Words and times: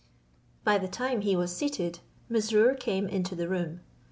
By 0.63 0.79
the 0.79 0.87
time 0.87 1.21
he 1.21 1.35
was 1.35 1.55
seated, 1.55 1.99
Mesrour 2.27 2.73
came 2.73 3.07
into 3.07 3.35
the 3.35 3.47
room. 3.47 3.81